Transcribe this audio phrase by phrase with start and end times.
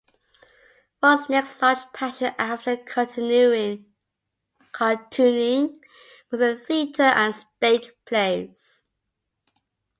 [0.99, 3.85] Falk's next large passion after cartooning
[6.31, 8.87] was the theater and stage plays.